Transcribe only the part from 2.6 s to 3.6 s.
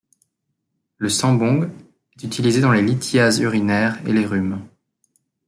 les lithiases